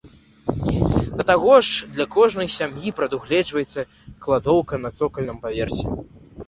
Да 1.19 1.23
таго 1.31 1.53
ж 1.67 1.89
для 1.97 2.07
кожнай 2.15 2.49
сям'і 2.57 2.95
прадугледжвалася 3.01 3.87
кладоўка 4.27 4.73
на 4.89 4.95
цокальным 5.01 5.37
паверсе. 5.47 5.85